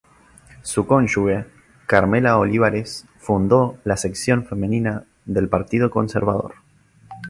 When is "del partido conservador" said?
5.25-6.55